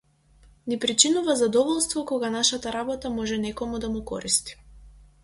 Ни 0.71 0.77
причинува 0.85 1.35
задоволство 1.41 2.03
кога 2.11 2.31
нашата 2.37 2.73
работа 2.77 3.13
може 3.19 3.39
некому 3.45 3.83
да 3.85 3.93
му 3.97 4.03
користи. 4.13 4.57